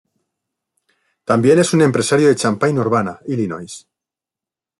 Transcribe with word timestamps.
Tambien 1.25 1.59
es 1.59 1.73
un 1.75 1.83
empresario 1.83 2.27
de 2.27 2.35
Champaign-Urbana, 2.35 3.19
Illinois. 3.27 3.87